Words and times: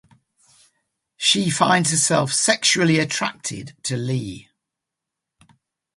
She 1.15 1.51
finds 1.51 1.91
herself 1.91 2.33
sexually 2.33 2.97
attracted 2.97 3.75
to 3.83 3.97
Leigh. 3.97 4.49